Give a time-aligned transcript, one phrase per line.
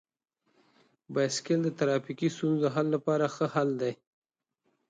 [1.13, 3.93] بایسکل د ټرافیکي ستونزو د حل لپاره ښه حل دی.